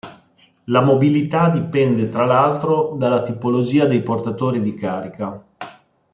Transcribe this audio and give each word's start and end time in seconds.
La 0.63 0.81
mobilità 0.81 1.49
dipende 1.49 2.09
tra 2.09 2.25
l'altro 2.25 2.95
dalla 2.97 3.21
tipologia 3.21 3.85
dei 3.85 4.01
portatori 4.01 4.59
di 4.59 4.73
carica. 4.73 5.43